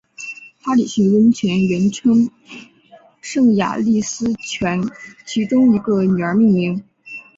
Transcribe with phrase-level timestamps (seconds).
[0.63, 2.31] 哈里逊温泉原称
[3.21, 4.81] 圣雅丽斯泉
[5.27, 6.83] 其中一个女儿命名。